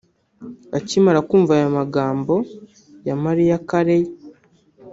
[0.77, 2.33] Akimara kumva aya magambo
[3.07, 4.03] ya Mariah Carey